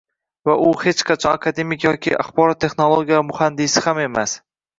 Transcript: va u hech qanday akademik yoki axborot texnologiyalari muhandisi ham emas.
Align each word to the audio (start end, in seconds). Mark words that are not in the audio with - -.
va 0.49 0.53
u 0.69 0.69
hech 0.83 1.03
qanday 1.09 1.29
akademik 1.33 1.85
yoki 1.87 2.15
axborot 2.23 2.61
texnologiyalari 2.65 3.29
muhandisi 3.29 3.87
ham 3.89 4.03
emas. 4.09 4.37